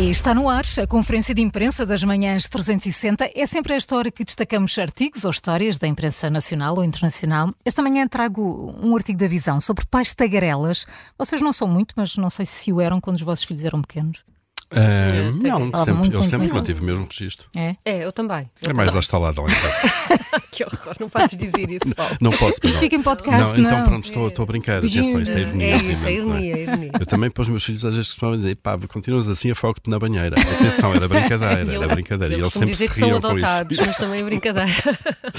[0.00, 3.32] E está no ar a conferência de imprensa das manhãs 360.
[3.34, 7.52] É sempre esta hora que destacamos artigos ou histórias da imprensa nacional ou internacional.
[7.64, 10.86] Esta manhã trago um artigo da Visão sobre pais tagarelas.
[11.18, 13.82] Vocês não são muito, mas não sei se o eram quando os vossos filhos eram
[13.82, 14.22] pequenos.
[14.70, 17.48] Uh, não, Falava sempre, eu sempre mantive o mesmo registro.
[17.56, 17.76] É?
[17.84, 18.50] É, eu também.
[18.60, 20.40] Eu É mais lá está lá, em casa.
[20.52, 22.16] que horror, não podes dizer isso, Paulo.
[22.20, 22.80] Não posso, Isto não.
[22.80, 23.70] fica em podcast, não, não.
[23.70, 24.78] então pronto, estou, estou a brincar.
[24.78, 25.66] Atenção, isto é ironia.
[25.66, 26.90] É isso, é não ironia, é ironia.
[27.00, 29.98] Eu também para os meus filhos às vezes costumavam dizer, pá, continuas assim, afogo-te na
[29.98, 30.36] banheira.
[30.38, 32.34] Atenção, era brincadeira, era brincadeira.
[32.34, 33.86] Eu E eles sempre dizer se que são riam com adotados, isso.
[33.86, 34.98] mas também é brincadeira.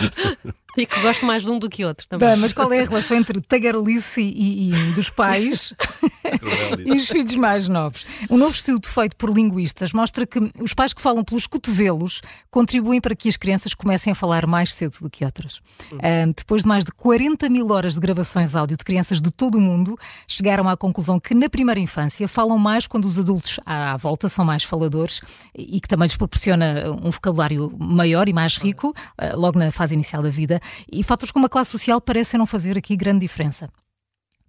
[0.76, 2.28] e que gosto mais de um do que outro também.
[2.30, 5.74] Bem, mas qual é a relação entre tagarelice e, e dos pais
[6.86, 8.06] e os filhos mais novos?
[8.30, 12.22] Um novo estudo feito por linguistas mostra que os pais que falam pelos cotovelos
[12.52, 15.62] contribuem para que as crianças comecem a falar mais cedo do que outras.
[16.02, 19.58] Ah, depois de mais de 40 mil horas de gravações áudio de crianças de todo
[19.58, 19.98] o mundo,
[20.28, 24.46] chegaram à conclusão que na primeira infância falam mais quando os adultos à, volta são
[24.46, 25.22] mais faladores
[25.56, 29.94] e que também lhes proporciona um vocabulário maior e mais rico, ah, logo na fase
[29.94, 30.62] inicial da vida.
[30.92, 33.70] E fatores como a classe social parecem não fazer aqui grande diferença.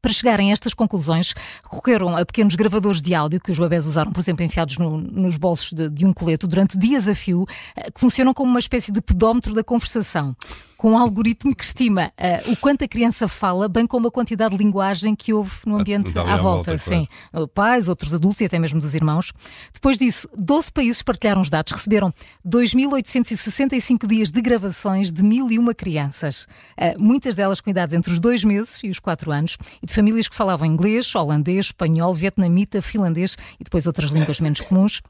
[0.03, 1.35] Para chegarem a estas conclusões,
[1.71, 5.37] recorreram a pequenos gravadores de áudio que os bebés usaram, por exemplo, enfiados no- nos
[5.37, 7.45] bolsos de, de um colete durante dias a fio,
[7.77, 10.35] eh, que funcionam como uma espécie de pedómetro da conversação,
[10.81, 14.57] com um algoritmo que estima eh, o quanto a criança fala, bem como a quantidade
[14.57, 16.75] de linguagem que houve no ambiente dali à volta.
[16.75, 17.07] volta, sim.
[17.53, 19.31] Pais, outros adultos e até mesmo dos irmãos.
[19.75, 22.15] Depois disso, 12 países partilharam os dados, receberam
[22.49, 26.47] 2.865 dias de gravações de mil e uma crianças,
[26.79, 29.93] eh, muitas delas com idades entre os dois meses e os quatro anos, e de
[29.93, 35.03] famílias que falavam inglês, holandês, espanhol, vietnamita, finlandês e depois outras línguas menos comuns.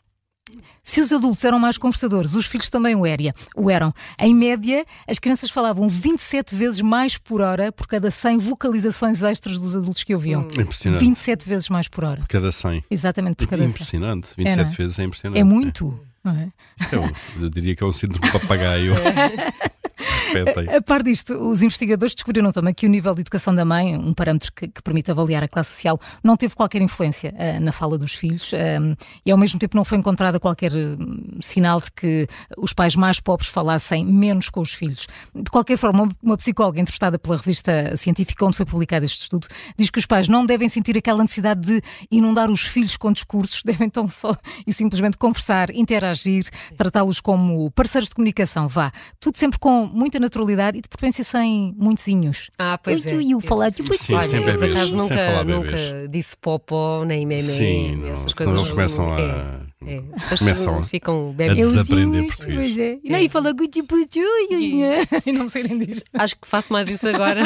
[0.82, 3.92] Se os adultos eram mais conversadores, os filhos também o, era, o eram.
[4.18, 9.60] Em média, as crianças falavam 27 vezes mais por hora por cada 100 vocalizações extras
[9.60, 10.42] dos adultos que ouviam.
[10.42, 11.00] Impressionante.
[11.00, 12.24] 27 vezes mais por hora.
[12.28, 12.84] Cada 100.
[12.90, 13.70] Exatamente por cada 100.
[13.70, 14.28] Impressionante.
[14.32, 14.76] É, 27 não é?
[14.76, 15.40] vezes é impressionante.
[15.40, 16.00] É muito.
[16.24, 16.48] é?
[16.92, 18.94] É um- eu diria que é um síndrome papagaio.
[20.32, 20.76] Repetem.
[20.76, 24.14] A par disto, os investigadores descobriram também que o nível de educação da mãe, um
[24.14, 27.98] parâmetro que, que permite avaliar a classe social, não teve qualquer influência ah, na fala
[27.98, 32.26] dos filhos ah, e, ao mesmo tempo, não foi encontrada qualquer hum, sinal de que
[32.56, 35.06] os pais mais pobres falassem menos com os filhos.
[35.34, 39.90] De qualquer forma, uma psicóloga entrevistada pela revista científica onde foi publicado este estudo diz
[39.90, 43.86] que os pais não devem sentir aquela necessidade de inundar os filhos com discursos, devem
[43.86, 44.34] então só
[44.66, 48.92] e simplesmente conversar, interagir, tratá-los como parceiros de comunicação, vá.
[49.18, 52.50] Tudo sempre com muita naturalidade e de preferência sem muitos inhos.
[52.58, 53.10] Ah, pois é.
[53.14, 55.44] Ui, ui, ui, falar de Sim, Olha, sem eu por bebês, acaso sem nunca, falar
[55.44, 56.10] nunca bebês.
[56.10, 58.54] disse popó, nem memé, Sim, não, essas coisas.
[58.58, 60.36] eles começam não- a- É, é.
[60.38, 61.56] Começam ficam a bebês.
[61.58, 62.56] des- desaprender português.
[62.58, 62.98] Pois é.
[63.02, 63.80] E não, e fala guti
[65.26, 66.04] e não saírem disto.
[66.12, 67.42] Acho que faço mais isso agora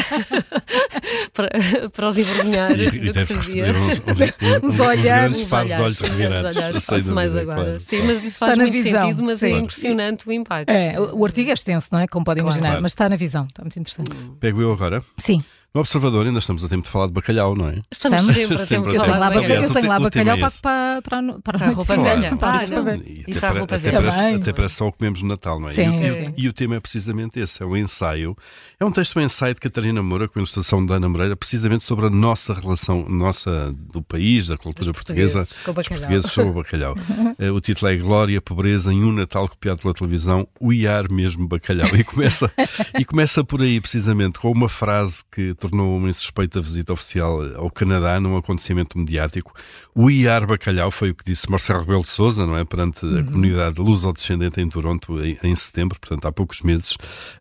[1.33, 1.49] para,
[1.91, 5.49] para os envergonhar E, e deves receber uns, uns, uns, uns olhares.
[5.49, 6.56] pares de olhos Os revirados.
[6.56, 7.62] olhares, faço mais agora.
[7.65, 9.47] claro, Sim, mas isso Está faz na muito visão, sentido, mas sim.
[9.47, 10.71] é impressionante o impacto.
[10.71, 12.06] É, o o artigo é extenso, não é?
[12.06, 12.55] Como podem Claro.
[12.56, 12.83] imaginar, Claro.
[12.83, 14.11] mas está na visão, está muito interessante.
[14.41, 15.03] Pego eu agora.
[15.19, 15.43] Sim,
[15.75, 17.83] No Observador ainda estamos a tempo de falar de bacalhau, não é?
[17.91, 19.65] Estamos Estamos sempre a sempre tempo a de eu tenho lá, falar de bacalhau, o
[19.65, 22.39] eu tenho te- lá o bacalhau é para, para, para, para a roupa velha.
[22.41, 22.62] Ah.
[22.65, 24.37] E E até, para a roupa até velha.
[24.37, 25.73] até parece só o que comemos no Natal, não é?
[25.73, 26.35] Sim, e, o, sim.
[26.37, 28.37] e o tema é precisamente esse, é o ensaio.
[28.79, 31.83] É um texto, um ensaio de Catarina Moura, com a ilustração da Ana Moreira, precisamente
[31.83, 35.83] sobre a nossa relação, nossa do país, da cultura Dos portuguesa, portugueses com o dos
[35.89, 35.99] bacalhau.
[36.01, 36.95] portugueses sobre o bacalhau.
[37.37, 41.49] Eh, o título é Glória, Pobreza em um Natal copiado pela televisão, We Are Mesmo
[41.49, 41.89] Bacalhau.
[41.97, 42.49] E começa,
[42.97, 47.70] e começa por aí, precisamente, com uma frase que tornou uma insuspeita visita oficial ao
[47.70, 49.54] Canadá num acontecimento mediático.
[49.97, 52.64] We Are Bacalhau foi o que disse Marcelo Rebelo de Sousa, não é?
[52.64, 56.97] Perante a comunidade luso-descendente em Toronto em, em setembro, portanto há poucos meses.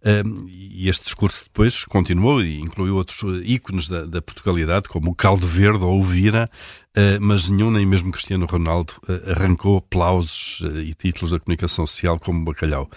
[0.05, 5.15] Um, e este discurso depois continuou e incluiu outros ícones da, da Portugalidade, como o
[5.15, 6.49] Caldo Verde ou o Vira,
[7.19, 12.19] mas nenhum, nem mesmo Cristiano Ronaldo, uh, arrancou aplausos uh, e títulos da comunicação social
[12.19, 12.89] como bacalhau.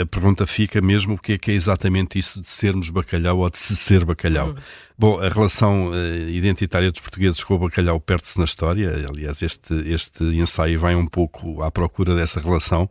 [0.00, 3.50] A pergunta fica mesmo o que é que é exatamente isso de sermos bacalhau ou
[3.50, 4.56] de se ser bacalhau.
[4.98, 5.90] Bom, a relação
[6.26, 9.06] identitária dos portugueses com o bacalhau perde-se na história.
[9.06, 12.88] Aliás, este, este ensaio vai um pouco à procura dessa relação.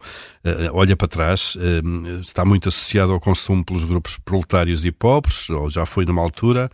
[0.72, 1.58] olha para trás,
[2.22, 6.70] está muito associado ao consumo pelos grupos proletários e pobres, ou já foi numa altura,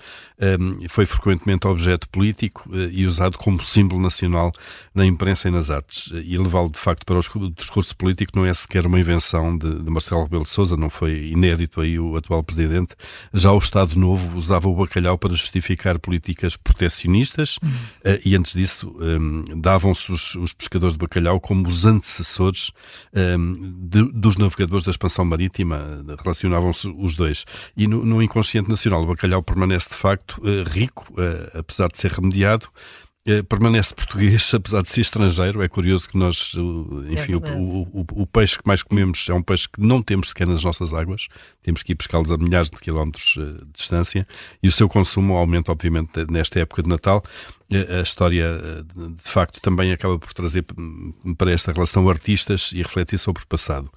[0.89, 4.51] foi frequentemente objeto político e usado como símbolo nacional
[4.93, 6.11] na imprensa e nas artes.
[6.25, 9.89] E levá-lo, de facto, para o discurso político não é sequer uma invenção de, de
[9.89, 12.95] Marcelo Rebelo de Sousa, não foi inédito aí o atual presidente.
[13.33, 17.21] Já o Estado Novo usava o bacalhau para justificar políticas proteccionistas
[17.63, 17.67] Hum.
[17.67, 22.71] uh, e, antes disso, um, davam-se os, os, pescadores de bacalhau como os antecessores
[23.13, 23.53] um,
[23.87, 27.45] de, dos navegadores da expansão marítima, relacionavam-se os dois.
[27.77, 31.07] E no, no inconsciente nacional, o bacalhau permanece, de facto, uh, rico,
[31.53, 33.10] apesar de ser remediado, eh,
[33.47, 35.61] permanece português, apesar de ser estrangeiro.
[35.61, 39.33] É curioso que nós, eh, enfim, é o, o, o, peixe que mais comemos é
[39.33, 41.27] um peixe que não temos sequer nas nossas águas,
[41.61, 44.27] temos que ir pescá-los a milhares de quilómetros de distância
[44.61, 47.23] e o seu consumo aumenta, obviamente, nesta época de Natal.
[47.71, 53.17] A história, de facto, também acaba por trazer hum, para esta relação artistas e refletir
[53.17, 53.89] sobre o passado.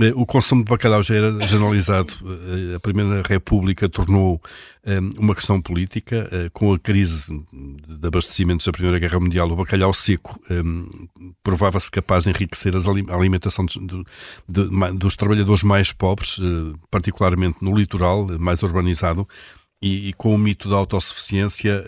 [0.00, 2.12] Eh, o consumo de bacalhau já era generalizado.
[2.24, 4.42] Eh, a Primeira República tornou
[4.84, 6.28] eh, uma questão política.
[6.52, 10.40] Com a crise de abastecimentos da Primeira Guerra Mundial, o bacalhau seco
[11.42, 13.66] provava-se capaz de enriquecer a alimentação
[14.48, 16.38] dos trabalhadores mais pobres,
[16.90, 19.28] particularmente no litoral, mais urbanizado.
[19.82, 21.84] E, e, com o mito da autossuficiência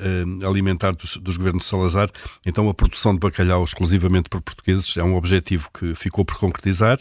[0.46, 2.10] alimentar dos, dos, governos de Salazar,
[2.44, 6.98] então a produção de bacalhau exclusivamente por portugueses é um objetivo que ficou por concretizar.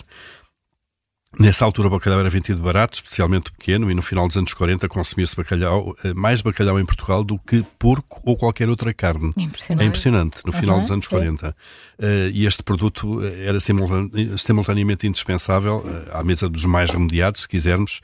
[1.40, 4.88] Nessa altura o bacalhau era vendido barato, especialmente pequeno, e no final dos anos 40
[4.88, 9.32] consumia-se bacalhau, eh, mais bacalhau em Portugal do que porco ou qualquer outra carne.
[9.38, 9.84] Impressionante.
[9.84, 11.50] É impressionante, no uhum, final dos anos 40.
[11.98, 12.04] Uh,
[12.34, 18.02] e este produto eh, era simultaneamente indispensável uh, à mesa dos mais remediados, se quisermos,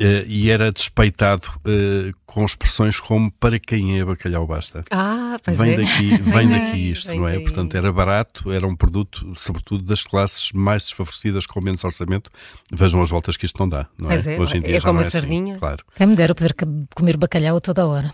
[0.00, 4.84] Uh, e era despeitado uh, com expressões como para quem é bacalhau basta.
[4.90, 5.76] Ah, pois vem é.
[5.76, 7.36] daqui, vem daqui isto, vem não é?
[7.36, 7.44] Daí.
[7.44, 12.28] Portanto, era barato, era um produto, sobretudo das classes mais desfavorecidas com menos orçamento.
[12.72, 14.34] Vejam as voltas que isto não dá, não pois é?
[14.34, 14.40] é?
[14.40, 15.52] Hoje em dia é já como não é a sardinha.
[15.52, 15.84] Assim, claro.
[15.94, 16.56] Quem me dera poder
[16.92, 18.12] comer bacalhau a toda hora.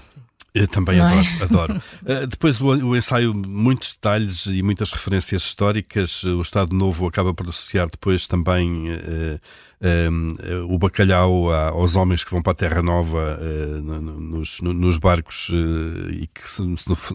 [0.53, 1.45] Eu também não adoro, é?
[1.45, 1.83] adoro.
[2.03, 6.25] Uh, depois o, o, ensaio, muitos detalhes e muitas referências históricas.
[6.25, 9.41] O Estado Novo acaba por associar depois também uh,
[9.81, 13.39] uh, o bacalhau aos homens que vão para a Terra Nova
[13.83, 15.51] nos, nos, barcos
[16.11, 16.43] e que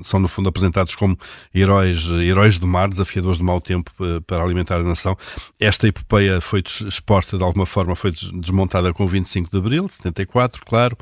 [0.01, 1.17] são no fundo apresentados como
[1.53, 3.91] heróis, heróis do mar, desafiadores do mau tempo
[4.25, 5.17] para alimentar a nação.
[5.59, 9.93] Esta epopeia foi exposta de alguma forma, foi desmontada com o 25 de Abril de
[9.95, 10.97] 74, claro.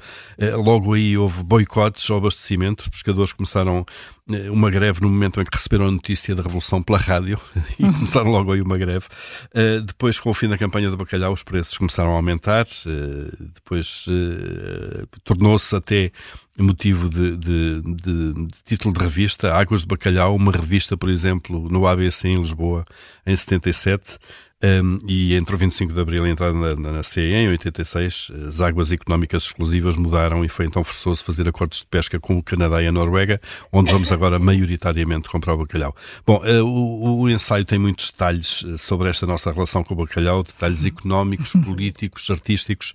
[0.58, 2.82] logo aí houve boicotes abastecimento.
[2.82, 3.86] Os pescadores começaram
[4.32, 7.40] eh, uma greve no momento em que receberam a notícia da Revolução pela rádio
[7.78, 9.06] e começaram logo aí uma greve.
[9.54, 12.66] Uh, depois, com o fim da campanha do bacalhau, os preços começaram a aumentar.
[12.86, 16.12] Uh, depois uh, tornou-se até
[16.58, 21.68] motivo de, de, de, de, título de revista, Águas de Bacalhau, uma revista, por exemplo,
[21.70, 22.86] no ABC em Lisboa,
[23.26, 24.20] em 77.
[24.64, 28.32] Um, e entre o 25 de Abril e a entrada na, na CE em 86,
[28.48, 32.44] as águas económicas exclusivas mudaram e foi então forçoso fazer acordos de pesca com o
[32.44, 33.42] Canadá e a Noruega,
[33.74, 35.94] onde vamos agora maioritariamente comprar o bacalhau.
[36.26, 39.98] Bom, uh, o, o, ensaio tem muitos detalhes eh, sobre esta nossa relação com o
[39.98, 42.94] bacalhau, detalhes económicos, políticos, artísticos.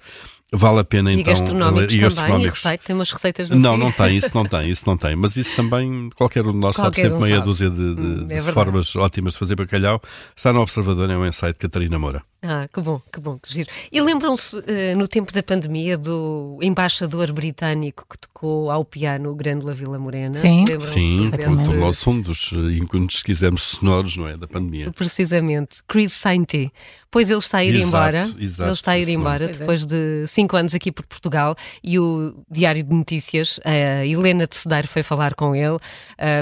[0.50, 1.34] Vale a pena e então.
[1.34, 3.80] Gastronómicos e gastronómicos também, e tem umas receitas Não, fim.
[3.80, 5.14] não tem, isso não tem, isso não tem.
[5.14, 7.46] Mas isso também, qualquer um de nós qualquer sabe sempre um meia sabe.
[7.46, 10.00] dúzia de, de, hum, é de formas ótimas de fazer bacalhau.
[10.34, 12.22] Está no Observador, é um ensaio de Catarina Moura.
[12.40, 13.68] Ah, que bom, que bom, que giro.
[13.90, 14.62] E lembram-se, uh,
[14.96, 20.34] no tempo da pandemia, do embaixador britânico que tocou ao piano o Grândola Vila Morena?
[20.34, 21.30] Sim, Sim
[21.66, 24.92] tornou-se um dos ícones, se quisermos, sonoros, não é, da pandemia.
[24.92, 25.82] Precisamente.
[25.88, 26.72] Chris Sainty.
[27.10, 28.30] Pois ele está a ir exato, embora.
[28.38, 29.48] Exato, ele está a ir embora é.
[29.48, 34.54] depois de cinco anos aqui por Portugal e o Diário de Notícias, a Helena de
[34.54, 35.78] Cedeiro foi falar com ele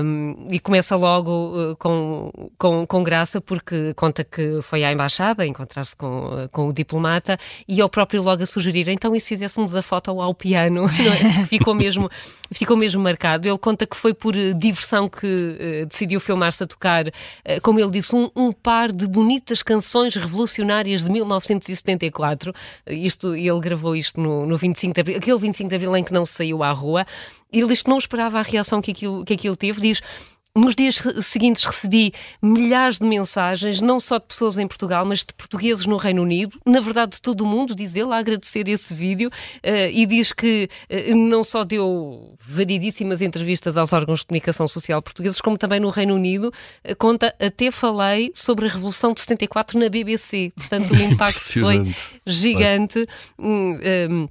[0.03, 5.47] um, e começa logo uh, com, com, com graça porque conta que foi à embaixada
[5.47, 9.29] encontrar se com, com o diplomata e ele próprio logo a sugerir, então e se
[9.29, 10.87] fizéssemos a foto ao piano,
[11.41, 11.45] é?
[11.45, 12.11] ficou mesmo
[12.53, 13.49] ficou mesmo marcado.
[13.49, 17.13] Ele conta que foi por eh, diversão que uh, decidiu filmar-se a tocar, uh,
[17.63, 22.53] como ele disse, um, um, par de bonitas canções revolucionárias de 1974.
[22.87, 26.13] Isto, ele gravou isto no, no 25 de Abril, aquele 25 de Abril em que
[26.13, 27.07] não se saiu à rua.
[27.53, 30.03] Ele diz que não esperava a reação que aquilo, que aquilo teve, diz
[30.57, 35.35] nos dias seguintes recebi milhares de mensagens, não só de pessoas em Portugal, mas de
[35.35, 38.95] portugueses no Reino Unido, na verdade de todo o mundo, diz ele, a agradecer esse
[38.95, 44.67] vídeo uh, e diz que uh, não só deu variedíssimas entrevistas aos órgãos de comunicação
[44.67, 46.53] social portugueses, como também no Reino Unido,
[46.85, 51.95] uh, conta, até falei sobre a Revolução de 74 na BBC, portanto o impacto foi
[52.27, 53.05] gigante.
[53.39, 53.79] Um,
[54.11, 54.29] um,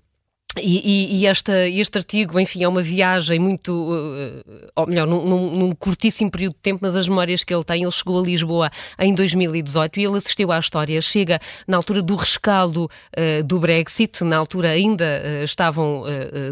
[0.58, 5.52] e, e, e esta, este artigo, enfim, é uma viagem muito, uh, ou melhor, num,
[5.52, 8.72] num, curtíssimo período de tempo, mas as memórias que ele tem, ele chegou a Lisboa
[8.98, 11.02] em 2018 e ele assistiu à história.
[11.02, 16.04] Chega na altura do rescaldo uh, do Brexit, na altura ainda uh, estavam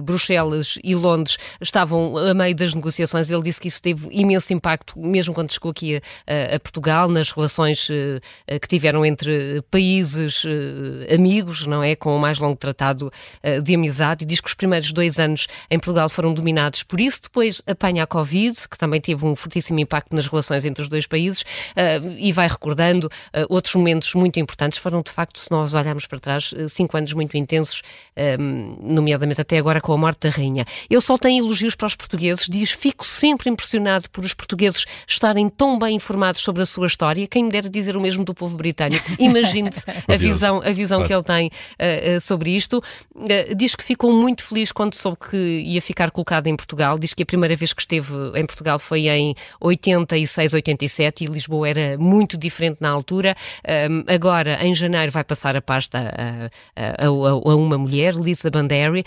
[0.03, 3.29] Bruxelas e Londres, estavam a meio das negociações.
[3.29, 7.31] Ele disse que isso teve imenso impacto, mesmo quando chegou aqui a, a Portugal, nas
[7.31, 7.87] relações
[8.61, 10.43] que tiveram entre países
[11.13, 11.95] amigos, não é?
[11.95, 13.11] Com o mais longo tratado
[13.63, 13.92] de amizade
[14.23, 17.23] e diz que os primeiros dois anos em Portugal foram dominados por isso.
[17.23, 21.07] Depois apanha a Covid, que também teve um fortíssimo impacto nas relações entre os dois
[21.07, 24.77] países, uh, e vai recordando uh, outros momentos muito importantes.
[24.79, 27.81] Foram, de facto, se nós olharmos para trás, cinco anos muito intensos,
[28.39, 30.65] um, nomeadamente até agora com a morte da rainha.
[30.89, 35.49] Ele só tem elogios para os portugueses, diz: Fico sempre impressionado por os portugueses estarem
[35.49, 37.27] tão bem informados sobre a sua história.
[37.27, 39.09] Quem me dera dizer o mesmo do povo britânico.
[39.19, 41.07] Imagine-se a visão, a visão claro.
[41.07, 42.81] que ele tem uh, sobre isto.
[43.55, 46.97] Diz que ficou muito feliz quando soube que ia ficar colocado em Portugal.
[46.97, 51.69] Diz que a primeira vez que esteve em Portugal foi em 86, 87 e Lisboa
[51.69, 53.35] era muito diferente na altura.
[53.89, 58.49] Um, agora, em janeiro, vai passar a pasta a, a, a, a uma mulher, Lisa
[58.49, 59.03] Banderi,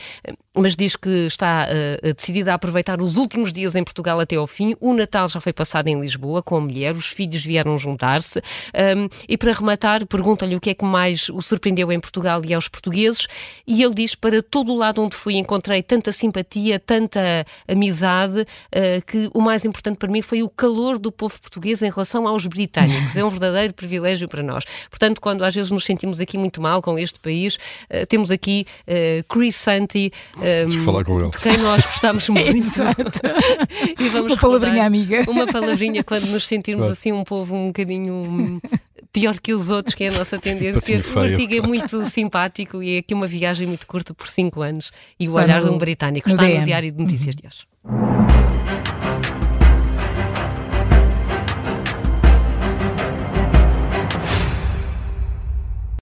[0.54, 1.66] mas diz que está
[2.14, 4.74] decidida a aproveitar os últimos dias em Portugal até ao fim.
[4.80, 8.38] O Natal já foi passado em Lisboa com a mulher, os filhos vieram juntar-se.
[8.38, 12.54] Um, e para rematar, pergunta-lhe o que é que mais o surpreendeu em Portugal e
[12.54, 13.26] aos portugueses,
[13.66, 19.06] e ele diz: Para todo o lado onde fui encontrei tanta simpatia, tanta amizade, uh,
[19.06, 22.46] que o mais importante para mim foi o calor do povo português em relação aos
[22.46, 23.16] britânicos.
[23.16, 24.64] É um verdadeiro privilégio para nós.
[24.88, 28.66] Portanto, quando às vezes nos sentimos aqui muito mal com este país, uh, temos aqui
[28.86, 31.30] uh, Chris Santi, um, falar com ele.
[31.30, 32.56] de quem nós gostamos muito.
[32.56, 33.20] Exato.
[33.98, 35.24] e vamos uma palavrinha amiga.
[35.28, 38.60] Uma palavrinha quando nos sentirmos assim um povo um bocadinho
[39.16, 41.02] pior que os outros, que é a nossa tendência.
[41.14, 44.92] O artigo é muito simpático e é aqui uma viagem muito curta por cinco anos
[45.18, 46.28] e Está o olhar no, de um britânico.
[46.28, 47.40] Está no, no Diário de Notícias uhum.
[47.40, 48.25] de hoje.